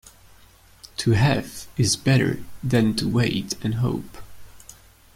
[0.97, 4.17] To have is better than to wait and hope.